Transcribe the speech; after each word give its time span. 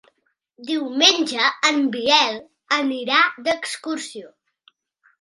Diumenge 0.69 1.51
en 1.69 1.79
Biel 1.97 2.41
anirà 2.81 3.23
d'excursió. 3.49 4.37